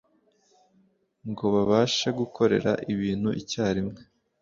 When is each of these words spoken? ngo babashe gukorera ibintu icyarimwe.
ngo 1.29 1.45
babashe 1.53 2.07
gukorera 2.19 2.71
ibintu 2.93 3.29
icyarimwe. 3.41 3.99